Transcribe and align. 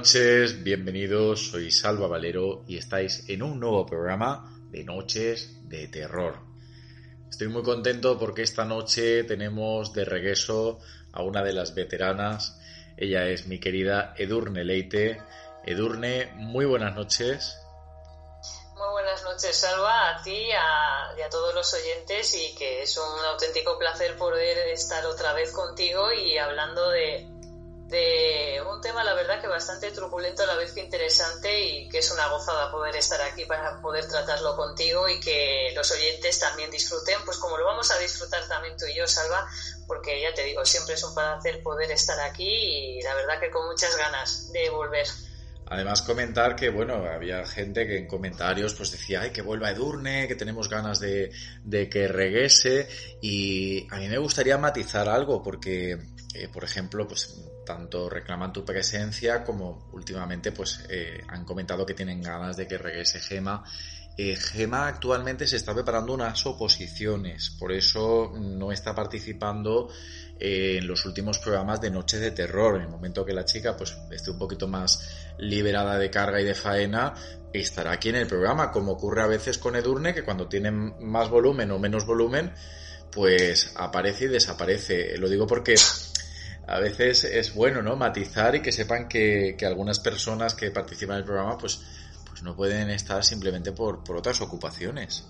noches, 0.00 0.62
bienvenidos, 0.62 1.50
soy 1.50 1.70
Salva 1.70 2.06
Valero 2.06 2.64
y 2.66 2.78
estáis 2.78 3.28
en 3.28 3.42
un 3.42 3.60
nuevo 3.60 3.84
programa 3.84 4.50
de 4.70 4.82
Noches 4.82 5.68
de 5.68 5.88
Terror. 5.88 6.38
Estoy 7.28 7.48
muy 7.48 7.62
contento 7.62 8.18
porque 8.18 8.40
esta 8.40 8.64
noche 8.64 9.24
tenemos 9.24 9.92
de 9.92 10.06
regreso 10.06 10.78
a 11.12 11.22
una 11.22 11.42
de 11.42 11.52
las 11.52 11.74
veteranas. 11.74 12.58
Ella 12.96 13.28
es 13.28 13.46
mi 13.46 13.60
querida 13.60 14.14
Edurne 14.16 14.64
Leite. 14.64 15.20
Edurne, 15.66 16.32
muy 16.36 16.64
buenas 16.64 16.94
noches. 16.94 17.58
Muy 18.76 18.88
buenas 18.92 19.22
noches, 19.22 19.54
Salva, 19.54 20.16
a 20.16 20.22
ti 20.22 20.34
y 20.34 20.50
a 20.50 21.28
todos 21.30 21.54
los 21.54 21.74
oyentes 21.74 22.34
y 22.36 22.54
que 22.56 22.84
es 22.84 22.96
un 22.96 23.26
auténtico 23.26 23.78
placer 23.78 24.16
poder 24.16 24.66
estar 24.68 25.04
otra 25.04 25.34
vez 25.34 25.52
contigo 25.52 26.10
y 26.10 26.38
hablando 26.38 26.88
de, 26.88 27.29
de 27.90 28.62
un 28.62 28.80
tema, 28.80 29.02
la 29.02 29.14
verdad, 29.14 29.40
que 29.40 29.48
bastante 29.48 29.90
truculento 29.90 30.44
a 30.44 30.46
la 30.46 30.54
vez 30.54 30.72
que 30.72 30.80
interesante 30.80 31.60
y 31.60 31.88
que 31.88 31.98
es 31.98 32.10
una 32.12 32.28
gozada 32.28 32.70
poder 32.70 32.94
estar 32.96 33.20
aquí 33.20 33.44
para 33.46 33.80
poder 33.80 34.06
tratarlo 34.06 34.56
contigo 34.56 35.08
y 35.08 35.18
que 35.18 35.72
los 35.74 35.90
oyentes 35.90 36.38
también 36.38 36.70
disfruten, 36.70 37.24
pues 37.24 37.36
como 37.38 37.58
lo 37.58 37.66
vamos 37.66 37.90
a 37.90 37.98
disfrutar 37.98 38.46
también 38.48 38.76
tú 38.76 38.86
y 38.86 38.94
yo, 38.94 39.06
Salva, 39.08 39.44
porque 39.88 40.20
ya 40.20 40.32
te 40.32 40.44
digo, 40.44 40.64
siempre 40.64 40.94
es 40.94 41.02
un 41.02 41.14
placer 41.14 41.62
poder 41.62 41.90
estar 41.90 42.20
aquí 42.20 42.98
y 42.98 43.02
la 43.02 43.14
verdad 43.14 43.40
que 43.40 43.50
con 43.50 43.66
muchas 43.66 43.96
ganas 43.96 44.52
de 44.52 44.70
volver. 44.70 45.06
Además 45.70 46.02
comentar 46.02 46.56
que, 46.56 46.68
bueno, 46.68 47.04
había 47.06 47.46
gente 47.46 47.86
que 47.86 47.96
en 47.96 48.08
comentarios 48.08 48.74
pues 48.74 48.90
decía, 48.90 49.20
ay, 49.20 49.30
que 49.30 49.40
vuelva 49.40 49.70
Edurne, 49.70 50.26
que 50.26 50.34
tenemos 50.34 50.68
ganas 50.68 50.98
de, 50.98 51.30
de 51.62 51.88
que 51.88 52.08
regrese 52.08 52.88
y 53.22 53.86
a 53.88 53.98
mí 53.98 54.08
me 54.08 54.18
gustaría 54.18 54.58
matizar 54.58 55.08
algo 55.08 55.40
porque, 55.40 55.92
eh, 56.34 56.48
por 56.52 56.64
ejemplo, 56.64 57.06
pues 57.06 57.40
tanto 57.64 58.10
reclaman 58.10 58.52
tu 58.52 58.64
presencia 58.64 59.44
como 59.44 59.88
últimamente 59.92 60.50
pues 60.50 60.84
eh, 60.88 61.22
han 61.28 61.44
comentado 61.44 61.86
que 61.86 61.94
tienen 61.94 62.20
ganas 62.20 62.56
de 62.56 62.66
que 62.66 62.76
regrese 62.76 63.20
Gema. 63.20 63.62
Eh, 64.22 64.36
Gema 64.36 64.86
actualmente 64.86 65.46
se 65.46 65.56
está 65.56 65.72
preparando 65.72 66.12
unas 66.12 66.44
oposiciones, 66.44 67.48
por 67.58 67.72
eso 67.72 68.30
no 68.38 68.70
está 68.70 68.94
participando 68.94 69.88
eh, 70.38 70.76
en 70.76 70.86
los 70.86 71.06
últimos 71.06 71.38
programas 71.38 71.80
de 71.80 71.90
Noche 71.90 72.18
de 72.18 72.30
Terror. 72.30 72.76
En 72.76 72.82
el 72.82 72.88
momento 72.90 73.24
que 73.24 73.32
la 73.32 73.46
chica 73.46 73.74
pues 73.78 73.96
esté 74.10 74.30
un 74.30 74.38
poquito 74.38 74.68
más 74.68 75.08
liberada 75.38 75.98
de 75.98 76.10
carga 76.10 76.38
y 76.38 76.44
de 76.44 76.54
faena, 76.54 77.14
estará 77.50 77.92
aquí 77.92 78.10
en 78.10 78.16
el 78.16 78.26
programa, 78.26 78.70
como 78.70 78.92
ocurre 78.92 79.22
a 79.22 79.26
veces 79.26 79.56
con 79.56 79.74
Edurne, 79.74 80.12
que 80.12 80.22
cuando 80.22 80.48
tienen 80.48 80.96
más 81.00 81.30
volumen 81.30 81.70
o 81.70 81.78
menos 81.78 82.04
volumen, 82.04 82.52
pues 83.10 83.72
aparece 83.76 84.26
y 84.26 84.28
desaparece. 84.28 85.16
Lo 85.16 85.30
digo 85.30 85.46
porque 85.46 85.76
a 86.66 86.78
veces 86.78 87.24
es 87.24 87.54
bueno, 87.54 87.80
¿no? 87.80 87.96
Matizar 87.96 88.54
y 88.54 88.60
que 88.60 88.70
sepan 88.70 89.08
que, 89.08 89.56
algunas 89.62 89.98
personas 89.98 90.54
que 90.54 90.70
participan 90.70 91.16
en 91.16 91.20
el 91.20 91.24
programa, 91.24 91.56
pues, 91.56 91.80
no 92.42 92.56
pueden 92.56 92.90
estar 92.90 93.24
simplemente 93.24 93.72
por, 93.72 94.04
por 94.04 94.16
otras 94.16 94.40
ocupaciones. 94.40 95.24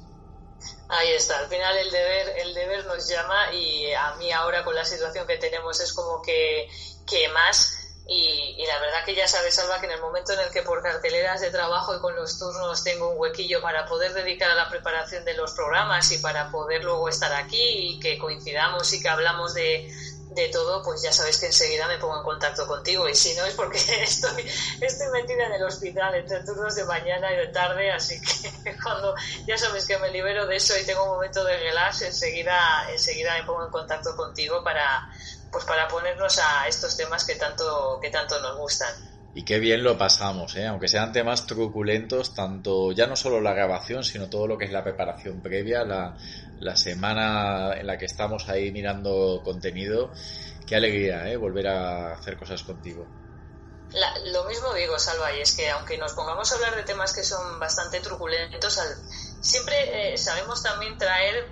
Ahí 0.89 1.13
está, 1.13 1.39
al 1.39 1.49
final 1.49 1.77
el 1.77 1.91
deber, 1.91 2.39
el 2.39 2.55
deber 2.55 2.85
nos 2.85 3.09
llama 3.09 3.53
y 3.53 3.93
a 3.93 4.15
mí 4.17 4.31
ahora 4.33 4.65
con 4.65 4.75
la 4.75 4.85
situación 4.85 5.27
que 5.27 5.39
tenemos 5.39 5.81
es 5.81 5.93
como 5.93 6.21
que, 6.21 6.69
que 7.07 7.29
más 7.29 7.77
y, 8.07 8.57
y, 8.59 8.67
la 8.67 8.81
verdad 8.81 9.05
que 9.05 9.15
ya 9.15 9.29
sabes, 9.29 9.55
Salva, 9.55 9.79
que 9.79 9.87
en 9.87 9.93
el 9.93 10.01
momento 10.01 10.33
en 10.33 10.41
el 10.41 10.51
que 10.51 10.63
por 10.63 10.83
carteleras 10.83 11.41
de 11.41 11.51
trabajo 11.53 11.95
y 11.95 12.01
con 12.01 12.17
los 12.17 12.41
turnos 12.41 12.83
tengo 12.83 13.11
un 13.11 13.19
huequillo 13.19 13.63
para 13.63 13.87
poder 13.87 14.13
dedicar 14.13 14.51
a 14.51 14.57
la 14.57 14.69
preparación 14.69 15.25
de 15.25 15.35
los 15.35 15.53
programas 15.53 16.11
y 16.11 16.19
para 16.19 16.51
poder 16.51 16.83
luego 16.83 17.09
estar 17.09 17.33
aquí 17.33 17.63
y 17.63 18.01
que 18.01 18.19
coincidamos 18.19 18.93
y 18.93 19.01
que 19.01 19.09
hablamos 19.09 19.55
de, 19.55 19.89
de 20.31 20.49
todo, 20.49 20.83
pues 20.83 21.03
ya 21.03 21.13
sabéis 21.13 21.39
que 21.39 21.47
enseguida 21.47 21.89
me 21.89 21.99
pongo 21.99 22.17
en 22.19 22.23
contacto 22.23 22.67
contigo. 22.67 23.09
Y 23.09 23.15
si 23.15 23.35
no 23.35 23.45
es 23.45 23.55
porque 23.55 23.79
estoy, 24.03 24.47
estoy 24.81 25.09
metida 25.09 25.47
en 25.47 25.55
el 25.55 25.63
hospital 25.65 26.15
entre 26.15 26.45
turnos 26.45 26.75
de 26.75 26.85
mañana 26.85 27.33
y 27.33 27.37
de 27.37 27.49
tarde, 27.49 27.91
así 27.91 28.21
que 28.21 28.77
cuando 28.83 29.15
ya 29.47 29.59
sabéis 29.59 29.87
que 29.87 29.99
me 29.99 30.11
libero 30.11 30.47
de 30.47 30.57
eso 30.57 30.79
y 30.79 30.85
tengo 30.85 31.05
un 31.05 31.11
momento 31.11 31.45
de 31.45 31.57
relax, 31.57 32.03
enseguida, 32.03 32.57
enseguida 32.93 33.37
me 33.39 33.45
pongo 33.45 33.65
en 33.65 33.71
contacto 33.71 34.15
contigo 34.15 34.63
para, 34.63 35.03
pues 35.51 35.65
para 35.65 35.89
ponernos 35.89 36.39
a 36.39 36.69
estos 36.69 36.97
temas 36.97 37.25
que 37.25 37.35
tanto, 37.35 37.99
que 38.01 38.11
tanto 38.11 38.39
nos 38.41 38.57
gustan. 38.57 39.10
Y 39.33 39.45
qué 39.45 39.61
bien 39.61 39.85
lo 39.85 39.97
pasamos, 39.97 40.57
¿eh? 40.57 40.67
aunque 40.67 40.89
sean 40.89 41.13
temas 41.13 41.47
truculentos, 41.47 42.35
tanto 42.35 42.91
ya 42.91 43.07
no 43.07 43.15
solo 43.15 43.41
la 43.41 43.53
grabación, 43.53 44.03
sino 44.03 44.29
todo 44.29 44.49
lo 44.49 44.59
que 44.59 44.65
es 44.65 44.73
la 44.73 44.83
preparación 44.83 45.41
previa, 45.41 45.85
la, 45.85 46.17
la 46.59 46.77
semana 46.77 47.75
en 47.75 47.87
la 47.87 47.97
que 47.97 48.07
estamos 48.07 48.49
ahí 48.49 48.73
mirando 48.73 49.41
contenido. 49.45 50.11
Qué 50.67 50.75
alegría, 50.75 51.31
¿eh? 51.31 51.37
volver 51.37 51.69
a 51.69 52.15
hacer 52.15 52.37
cosas 52.37 52.65
contigo. 52.65 53.07
lo 54.33 54.45
mismo 54.47 54.75
digo, 54.75 54.99
Salva, 54.99 55.33
y 55.33 55.41
es 55.43 55.55
que 55.55 55.71
aunque 55.71 55.97
nos 55.97 56.13
pongamos 56.15 56.51
a 56.51 56.57
hablar 56.57 56.75
de 56.75 56.83
temas 56.83 57.13
que 57.13 57.23
son 57.23 57.61
bastante 57.61 58.01
truculentos, 58.01 58.81
siempre 59.41 60.13
eh, 60.13 60.19
sabemos 60.19 60.61
también 60.61 60.99
traer 60.99 61.47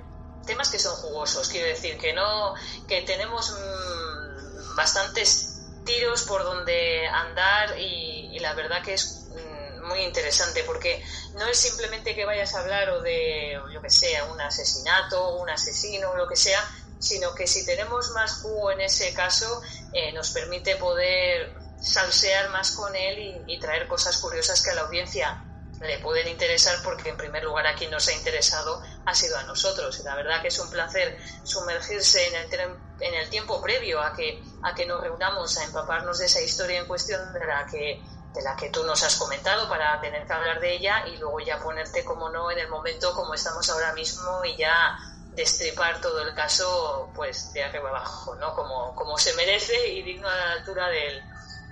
temas 0.45 0.69
que 0.69 0.81
son 0.81 0.97
jugosos. 0.97 1.49
Quiero 1.49 1.69
decir 1.69 1.97
que 1.97 2.13
no, 2.13 2.55
que 2.89 3.03
tenemos 3.03 3.53
mm, 3.53 4.77
bastantes 4.77 5.58
tiros 5.89 6.23
por 6.25 6.45
donde 6.45 7.09
andar 7.09 7.79
y, 7.81 8.39
la 8.41 8.53
verdad 8.55 8.83
que 8.85 8.95
es 8.95 9.27
mm, 9.31 9.89
muy 9.89 10.01
interesante 10.03 10.63
porque 10.65 11.03
no 11.35 11.47
es 11.47 11.59
simplemente 11.59 12.15
que 12.15 12.25
vayas 12.25 12.55
a 12.55 12.61
hablar 12.61 12.91
o 12.91 13.01
de, 13.01 13.59
yo 13.73 13.83
que 13.83 13.91
sé, 13.91 14.23
un 14.31 14.41
asesinato, 14.41 15.37
un 15.37 15.51
asesino, 15.51 16.15
lo 16.15 16.29
que 16.29 16.37
sea, 16.37 16.63
sino 16.99 17.35
que 17.35 17.47
si 17.47 17.65
tenemos 17.65 18.11
más 18.11 18.43
jugo 18.43 18.71
en 18.71 18.83
ese 18.83 19.13
caso, 19.15 19.63
eh, 19.93 20.13
nos 20.13 20.31
permite 20.31 20.77
poder 20.77 21.53
salsear 21.81 22.51
más 22.51 22.73
con 22.73 22.95
él 22.95 23.45
y, 23.47 23.59
traer 23.59 23.89
cosas 23.89 24.19
curiosas 24.19 24.63
que 24.63 24.71
a 24.71 24.75
la 24.75 24.83
audiencia 24.83 25.43
le 25.81 25.99
pueden 26.01 26.29
interesar 26.29 26.77
porque 26.83 27.11
en 27.11 27.17
primer 27.17 27.45
lugar 27.45 27.67
a 27.67 27.75
quien 27.75 27.91
nos 27.91 28.09
ha 28.09 28.13
interesado 28.13 28.83
ha 29.05 29.15
sido 29.15 29.37
a 29.37 29.43
nosotros. 29.45 29.99
Y 30.01 30.03
la 30.03 30.17
verdad 30.17 30.43
que 30.43 30.49
es 30.49 30.59
un 30.59 30.71
placer 30.71 31.19
sumergirse 31.45 32.27
en 32.27 32.35
el, 32.35 32.77
en 33.01 33.15
el 33.15 33.31
tiempo 33.31 33.61
previo 33.61 34.01
a 34.01 34.15
que, 34.15 34.43
a 34.63 34.75
que 34.75 34.87
nos 34.87 35.01
reunamos 35.01 35.57
a 35.59 35.65
empaparnos 35.65 36.19
de 36.19 36.27
esa 36.27 36.41
historia 36.41 36.81
en 36.81 36.87
cuestión 36.87 37.33
de 37.33 37.47
la 37.47 37.67
que 37.67 38.03
de 38.35 38.43
la 38.43 38.55
que 38.57 38.69
tú 38.69 38.85
nos 38.85 39.03
has 39.03 39.17
comentado 39.17 39.69
para 39.71 39.99
tener 40.03 40.27
que 40.27 40.33
hablar 40.33 40.61
de 40.61 40.75
ella 40.75 41.07
y 41.07 41.17
luego 41.17 41.41
ya 41.41 41.59
ponerte 41.59 42.05
como 42.05 42.29
no 42.29 42.51
en 42.51 42.59
el 42.59 42.69
momento 42.69 43.15
como 43.15 43.33
estamos 43.33 43.69
ahora 43.71 43.95
mismo 43.95 44.45
y 44.45 44.55
ya 44.55 44.99
destripar 45.35 46.01
todo 46.01 46.21
el 46.21 46.35
caso 46.35 47.11
pues 47.15 47.53
de 47.55 47.65
arriba 47.65 47.89
abajo, 47.89 48.35
¿no? 48.35 48.55
Como, 48.55 48.95
como 48.95 49.17
se 49.17 49.33
merece 49.35 49.89
y 49.89 50.03
digno 50.03 50.29
a 50.29 50.35
la 50.35 50.53
altura 50.53 50.89
del, 50.89 51.23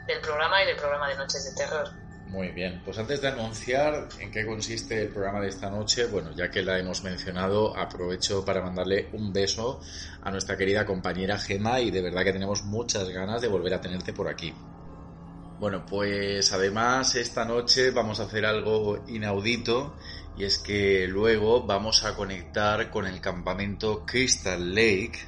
del 0.07 0.21
programa 0.21 0.63
y 0.63 0.67
del 0.67 0.77
programa 0.77 1.09
de 1.09 1.17
Noches 1.17 1.45
de 1.45 1.53
Terror. 1.53 2.06
Muy 2.29 2.49
bien, 2.49 2.83
pues 2.85 2.99
antes 2.99 3.21
de 3.21 3.29
anunciar 3.29 4.09
en 4.19 4.33
qué 4.33 4.45
consiste 4.45 5.01
el 5.01 5.09
programa 5.09 5.41
de 5.41 5.49
esta 5.49 5.71
noche, 5.71 6.07
bueno, 6.07 6.33
ya 6.33 6.51
que 6.51 6.63
la 6.63 6.77
hemos 6.79 7.05
mencionado, 7.05 7.77
aprovecho 7.77 8.45
para 8.45 8.61
mandarle 8.61 9.09
un 9.13 9.33
beso 9.33 9.81
a 10.23 10.31
nuestra 10.33 10.57
querida 10.57 10.85
compañera 10.85 11.39
Gema 11.39 11.81
y 11.81 11.93
de 11.93 12.03
verdad 12.03 12.25
que 12.25 12.33
tenemos 12.33 12.65
muchas 12.65 13.09
ganas 13.11 13.41
de 13.41 13.49
volver 13.49 13.75
a 13.75 13.81
tenerte 13.81 14.13
por 14.13 14.29
aquí. 14.29 14.53
Bueno, 15.61 15.87
pues 15.87 16.53
además 16.53 17.15
esta 17.15 17.45
noche 17.45 17.93
vamos 17.93 18.19
a 18.19 18.25
hacer 18.25 18.45
algo 18.45 19.05
inaudito 19.07 19.95
y 20.37 20.45
es 20.45 20.59
que 20.59 21.07
luego 21.07 21.63
vamos 21.63 22.05
a 22.05 22.15
conectar 22.15 22.91
con 22.91 23.07
el 23.07 23.21
campamento 23.21 24.05
Crystal 24.05 24.75
Lake. 24.75 25.21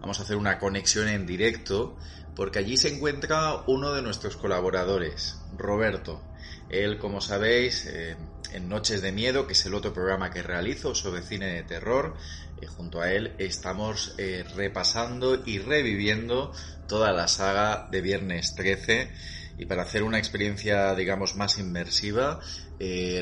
Vamos 0.00 0.18
a 0.18 0.24
hacer 0.24 0.36
una 0.36 0.58
conexión 0.58 1.08
en 1.08 1.26
directo 1.26 1.96
porque 2.34 2.58
allí 2.58 2.76
se 2.76 2.94
encuentra 2.94 3.62
uno 3.68 3.92
de 3.92 4.02
nuestros 4.02 4.36
colaboradores, 4.36 5.38
Roberto. 5.56 6.20
Él, 6.68 6.98
como 6.98 7.20
sabéis, 7.20 7.86
eh, 7.86 8.16
en 8.52 8.68
Noches 8.68 9.02
de 9.02 9.12
Miedo, 9.12 9.46
que 9.46 9.54
es 9.54 9.66
el 9.66 9.74
otro 9.74 9.92
programa 9.92 10.30
que 10.30 10.42
realizo 10.42 10.94
sobre 10.94 11.22
cine 11.22 11.46
de 11.46 11.62
terror, 11.64 12.16
eh, 12.60 12.66
junto 12.66 13.00
a 13.00 13.12
él 13.12 13.34
estamos 13.38 14.14
eh, 14.18 14.44
repasando 14.54 15.42
y 15.44 15.58
reviviendo 15.58 16.52
toda 16.86 17.12
la 17.12 17.28
saga 17.28 17.88
de 17.90 18.00
Viernes 18.00 18.54
13 18.54 19.10
y 19.58 19.66
para 19.66 19.82
hacer 19.82 20.02
una 20.02 20.18
experiencia, 20.18 20.94
digamos, 20.94 21.36
más 21.36 21.58
inmersiva, 21.58 22.40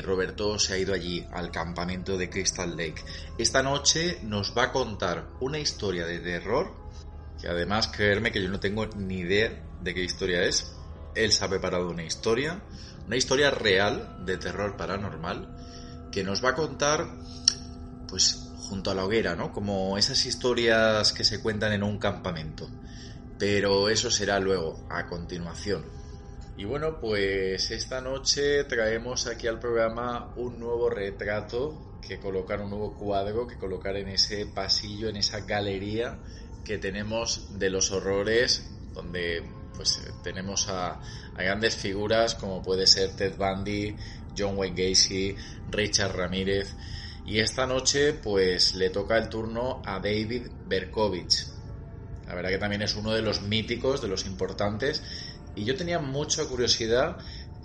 Roberto 0.03 0.57
se 0.57 0.73
ha 0.73 0.77
ido 0.77 0.93
allí, 0.93 1.27
al 1.33 1.51
campamento 1.51 2.17
de 2.17 2.29
Crystal 2.29 2.77
Lake. 2.77 3.03
Esta 3.37 3.61
noche 3.61 4.19
nos 4.23 4.57
va 4.57 4.65
a 4.65 4.71
contar 4.71 5.27
una 5.41 5.59
historia 5.59 6.05
de 6.05 6.19
terror, 6.19 6.73
que 7.41 7.49
además, 7.49 7.87
creerme 7.87 8.31
que 8.31 8.41
yo 8.41 8.47
no 8.47 8.61
tengo 8.61 8.85
ni 8.87 9.19
idea 9.19 9.51
de 9.81 9.93
qué 9.93 10.03
historia 10.03 10.43
es. 10.43 10.78
Él 11.15 11.31
se 11.31 11.45
ha 11.45 11.49
preparado 11.49 11.89
una 11.89 12.03
historia, 12.03 12.61
una 13.05 13.17
historia 13.17 13.51
real 13.51 14.25
de 14.25 14.37
terror 14.37 14.77
paranormal 14.77 16.09
que 16.11 16.23
nos 16.23 16.43
va 16.43 16.49
a 16.49 16.55
contar, 16.55 17.07
pues, 18.07 18.49
junto 18.57 18.91
a 18.91 18.95
la 18.95 19.05
hoguera, 19.05 19.35
¿no? 19.35 19.51
Como 19.51 19.97
esas 19.97 20.25
historias 20.25 21.13
que 21.13 21.23
se 21.23 21.41
cuentan 21.41 21.73
en 21.73 21.83
un 21.83 21.97
campamento. 21.97 22.69
Pero 23.37 23.89
eso 23.89 24.11
será 24.11 24.39
luego, 24.39 24.85
a 24.89 25.07
continuación. 25.07 25.85
Y 26.57 26.65
bueno, 26.65 26.99
pues 26.99 27.71
esta 27.71 28.01
noche 28.01 28.65
traemos 28.65 29.27
aquí 29.27 29.47
al 29.47 29.59
programa 29.59 30.33
un 30.35 30.59
nuevo 30.59 30.89
retrato 30.89 31.99
que 32.05 32.19
colocar, 32.19 32.59
un 32.59 32.71
nuevo 32.71 32.97
cuadro 32.97 33.47
que 33.47 33.57
colocar 33.57 33.95
en 33.95 34.09
ese 34.09 34.45
pasillo, 34.45 35.07
en 35.07 35.15
esa 35.15 35.39
galería 35.41 36.19
que 36.65 36.77
tenemos 36.77 37.57
de 37.57 37.69
los 37.69 37.91
horrores, 37.91 38.69
donde 38.93 39.43
pues 39.79 39.97
tenemos 40.23 40.67
a, 40.67 40.99
grandes 41.37 41.77
figuras 41.77 42.35
como 42.35 42.61
puede 42.61 42.85
ser 42.85 43.15
Ted 43.15 43.37
Bundy, 43.37 43.95
John 44.37 44.57
Wayne 44.57 44.89
Gacy, 44.89 45.37
Richard 45.71 46.17
Ramírez. 46.17 46.75
Y 47.25 47.39
esta 47.39 47.65
noche 47.65 48.11
pues 48.11 48.75
le 48.75 48.89
toca 48.89 49.17
el 49.17 49.29
turno 49.29 49.81
a 49.85 50.01
David 50.01 50.47
Berkovich. 50.67 51.45
La 52.27 52.35
verdad 52.35 52.49
que 52.49 52.57
también 52.57 52.81
es 52.81 52.93
uno 52.95 53.13
de 53.13 53.21
los 53.21 53.41
míticos, 53.43 54.01
de 54.01 54.09
los 54.09 54.25
importantes. 54.25 55.01
Y 55.55 55.63
yo 55.63 55.77
tenía 55.77 55.99
mucha 55.99 56.43
curiosidad 56.43 57.15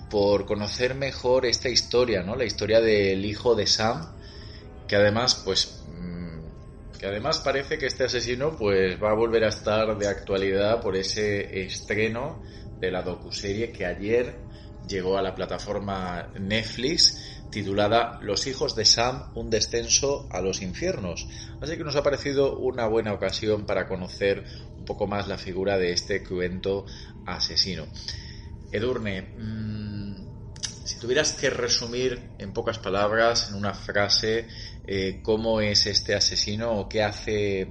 por 0.08 0.46
conocer 0.46 0.94
mejor 0.94 1.46
esta 1.46 1.68
historia, 1.68 2.22
¿no? 2.22 2.36
La 2.36 2.44
historia 2.44 2.80
del 2.80 3.24
hijo 3.24 3.56
de 3.56 3.66
Sam, 3.66 4.14
que 4.86 4.94
además, 4.94 5.42
pues, 5.44 5.82
que 7.04 7.10
además 7.10 7.40
parece 7.40 7.76
que 7.76 7.84
este 7.84 8.04
asesino, 8.04 8.56
pues, 8.56 8.96
va 8.96 9.10
a 9.10 9.14
volver 9.14 9.44
a 9.44 9.48
estar 9.48 9.94
de 9.98 10.08
actualidad 10.08 10.80
por 10.80 10.96
ese 10.96 11.60
estreno 11.60 12.40
de 12.80 12.90
la 12.90 13.02
docuserie 13.02 13.72
que 13.72 13.84
ayer 13.84 14.46
llegó 14.88 15.18
a 15.18 15.22
la 15.22 15.34
plataforma 15.34 16.30
Netflix 16.40 17.44
titulada 17.50 18.18
Los 18.22 18.46
hijos 18.46 18.74
de 18.74 18.86
Sam, 18.86 19.22
un 19.34 19.50
descenso 19.50 20.26
a 20.30 20.40
los 20.40 20.62
infiernos. 20.62 21.28
Así 21.60 21.76
que 21.76 21.84
nos 21.84 21.94
ha 21.96 22.02
parecido 22.02 22.56
una 22.56 22.86
buena 22.86 23.12
ocasión 23.12 23.66
para 23.66 23.86
conocer 23.86 24.42
un 24.78 24.86
poco 24.86 25.06
más 25.06 25.28
la 25.28 25.36
figura 25.36 25.76
de 25.76 25.92
este 25.92 26.22
cruento 26.22 26.86
asesino. 27.26 27.86
Edurne, 28.72 29.34
mmm, 29.36 30.13
si 30.84 30.98
tuvieras 30.98 31.32
que 31.32 31.50
resumir 31.50 32.30
en 32.38 32.52
pocas 32.52 32.78
palabras, 32.78 33.48
en 33.48 33.54
una 33.54 33.74
frase, 33.74 34.48
eh, 34.86 35.20
cómo 35.22 35.60
es 35.60 35.86
este 35.86 36.14
asesino 36.14 36.72
o 36.72 36.88
qué 36.88 37.02
hace, 37.02 37.68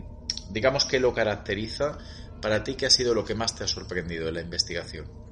digamos, 0.49 0.85
qué 0.85 0.99
lo 0.99 1.13
caracteriza, 1.13 1.97
para 2.41 2.63
ti, 2.63 2.75
¿qué 2.75 2.87
ha 2.87 2.89
sido 2.89 3.13
lo 3.13 3.23
que 3.23 3.35
más 3.35 3.55
te 3.55 3.63
ha 3.63 3.67
sorprendido 3.67 4.27
en 4.27 4.33
la 4.33 4.41
investigación? 4.41 5.23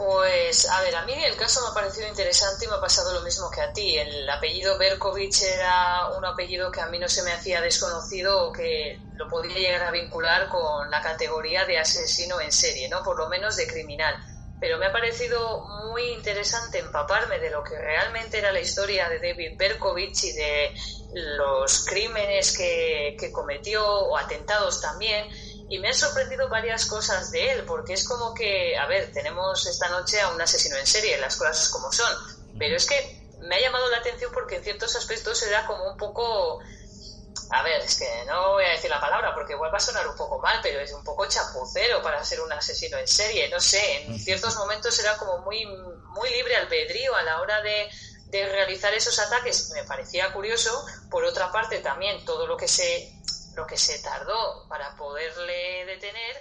Pues, 0.00 0.66
a 0.70 0.80
ver, 0.80 0.96
a 0.96 1.04
mí 1.04 1.12
el 1.12 1.36
caso 1.36 1.60
me 1.60 1.68
ha 1.68 1.74
parecido 1.74 2.08
interesante 2.08 2.64
y 2.64 2.68
me 2.68 2.76
ha 2.76 2.80
pasado 2.80 3.12
lo 3.12 3.20
mismo 3.20 3.50
que 3.50 3.60
a 3.60 3.70
ti. 3.70 3.98
El 3.98 4.28
apellido 4.30 4.78
Berkovich 4.78 5.42
era 5.42 6.08
un 6.16 6.24
apellido 6.24 6.70
que 6.72 6.80
a 6.80 6.86
mí 6.86 6.98
no 6.98 7.06
se 7.06 7.22
me 7.22 7.32
hacía 7.32 7.60
desconocido 7.60 8.48
o 8.48 8.50
que 8.50 8.98
lo 9.16 9.28
podía 9.28 9.56
llegar 9.56 9.82
a 9.82 9.90
vincular 9.90 10.48
con 10.48 10.90
la 10.90 11.02
categoría 11.02 11.66
de 11.66 11.78
asesino 11.78 12.40
en 12.40 12.50
serie, 12.50 12.88
¿no? 12.88 13.02
Por 13.02 13.18
lo 13.18 13.28
menos 13.28 13.56
de 13.56 13.66
criminal. 13.66 14.14
Pero 14.60 14.78
me 14.78 14.86
ha 14.86 14.92
parecido 14.92 15.64
muy 15.90 16.12
interesante 16.12 16.78
empaparme 16.78 17.38
de 17.38 17.50
lo 17.50 17.64
que 17.64 17.78
realmente 17.78 18.38
era 18.38 18.52
la 18.52 18.60
historia 18.60 19.08
de 19.08 19.18
David 19.18 19.56
Berkovich 19.56 20.24
y 20.24 20.32
de 20.32 20.74
los 21.12 21.86
crímenes 21.86 22.56
que, 22.56 23.16
que 23.18 23.32
cometió 23.32 23.84
o 23.84 24.16
atentados 24.16 24.80
también 24.80 25.26
y 25.70 25.78
me 25.78 25.88
han 25.88 25.94
sorprendido 25.94 26.48
varias 26.48 26.84
cosas 26.86 27.30
de 27.30 27.52
él, 27.52 27.64
porque 27.64 27.92
es 27.92 28.06
como 28.06 28.34
que, 28.34 28.76
a 28.76 28.86
ver, 28.86 29.12
tenemos 29.12 29.64
esta 29.66 29.88
noche 29.88 30.20
a 30.20 30.28
un 30.28 30.40
asesino 30.40 30.76
en 30.76 30.86
serie, 30.86 31.16
las 31.18 31.36
cosas 31.36 31.68
como 31.68 31.92
son, 31.92 32.12
pero 32.58 32.76
es 32.76 32.86
que 32.86 33.20
me 33.42 33.54
ha 33.54 33.60
llamado 33.60 33.88
la 33.88 33.98
atención 33.98 34.32
porque 34.34 34.56
en 34.56 34.64
ciertos 34.64 34.96
aspectos 34.96 35.40
era 35.44 35.64
como 35.66 35.88
un 35.88 35.96
poco, 35.96 36.58
a 37.52 37.62
ver, 37.62 37.80
es 37.80 37.98
que 37.98 38.24
no 38.26 38.52
voy 38.52 38.64
a 38.64 38.70
decir 38.70 38.88
la 38.88 39.00
palabra 39.00 39.34
porque 39.34 39.54
igual 39.54 39.72
va 39.72 39.78
a 39.78 39.80
sonar 39.80 40.06
un 40.06 40.16
poco 40.16 40.38
mal, 40.38 40.60
pero 40.62 40.80
es 40.80 40.92
un 40.92 41.02
poco 41.02 41.26
chapucero 41.26 42.00
para 42.02 42.22
ser 42.24 42.40
un 42.40 42.52
asesino 42.52 42.96
en 42.96 43.08
serie, 43.08 43.48
no 43.48 43.58
sé, 43.58 44.04
en 44.04 44.18
ciertos 44.18 44.56
momentos 44.56 44.96
era 45.00 45.16
como 45.16 45.38
muy, 45.38 45.66
muy 45.66 46.30
libre 46.30 46.56
albedrío 46.56 47.14
a 47.16 47.22
la 47.22 47.40
hora 47.40 47.60
de, 47.60 47.90
de 48.26 48.48
realizar 48.48 48.94
esos 48.94 49.18
ataques, 49.18 49.70
me 49.74 49.82
parecía 49.82 50.32
curioso, 50.32 50.70
por 51.10 51.24
otra 51.24 51.50
parte 51.50 51.80
también 51.80 52.24
todo 52.24 52.46
lo 52.46 52.56
que 52.56 52.68
se 52.68 53.12
lo 53.56 53.66
que 53.66 53.76
se 53.76 54.00
tardó 54.00 54.66
para 54.68 54.94
poderle 54.96 55.84
detener 55.86 56.36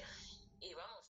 y 0.62 0.74
vamos. 0.76 1.06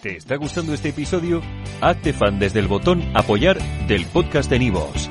¿Te 0.00 0.16
está 0.16 0.36
gustando 0.36 0.72
este 0.72 0.88
episodio? 0.88 1.42
Hazte 1.82 2.14
fan 2.14 2.38
desde 2.38 2.60
el 2.60 2.66
botón 2.66 3.14
apoyar 3.14 3.58
del 3.86 4.06
podcast 4.06 4.48
de 4.48 4.58
Nivos. 4.58 5.10